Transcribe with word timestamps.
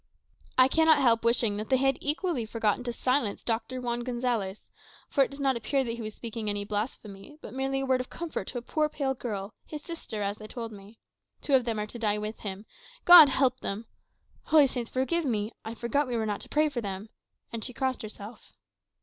I 0.57 0.67
cannot 0.67 0.97
help 0.97 1.23
wishing 1.23 1.57
they 1.57 1.77
had 1.77 1.99
equally 2.01 2.43
forgotten 2.43 2.83
to 2.85 2.91
silence 2.91 3.43
Doctor 3.43 3.79
Juan 3.79 3.99
Gonzales; 3.99 4.67
for 5.11 5.23
it 5.23 5.29
does 5.29 5.39
not 5.39 5.55
appear 5.55 5.83
that 5.83 5.91
he 5.93 6.01
was 6.01 6.15
speaking 6.15 6.49
any 6.49 6.65
blasphemy, 6.65 7.37
but 7.39 7.53
merely 7.53 7.81
a 7.81 7.85
word 7.85 8.01
of 8.01 8.09
comfort 8.09 8.47
to 8.47 8.57
a 8.57 8.63
poor 8.63 8.89
pale 8.89 9.13
girl, 9.13 9.53
his 9.63 9.83
sister, 9.83 10.23
as 10.23 10.37
they 10.39 10.47
told 10.47 10.71
me. 10.71 10.97
Two 11.43 11.53
of 11.53 11.65
them 11.65 11.77
are 11.77 11.85
to 11.85 11.99
die 11.99 12.17
with 12.17 12.39
him 12.39 12.65
God 13.05 13.29
help 13.29 13.59
them! 13.59 13.85
Holy 14.45 14.65
Saints 14.65 14.89
forgive 14.89 15.23
me; 15.23 15.51
I 15.63 15.75
forgot 15.75 16.07
we 16.07 16.15
were 16.15 16.21
told 16.21 16.29
not 16.29 16.41
to 16.41 16.49
pray 16.49 16.67
for 16.67 16.81
them," 16.81 17.09
and 17.53 17.63
she 17.63 17.71
crossed 17.71 18.01
herself. 18.01 18.53